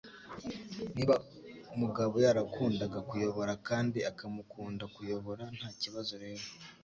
Niba 0.95 1.15
Mugabo 1.79 2.15
yarakundaga 2.25 2.99
kuyobora, 3.09 3.53
kandi 3.67 3.99
akamukunda 4.11 4.83
kuyobora, 4.95 5.43
ntakibazo 5.57 6.13
rero. 6.23 6.45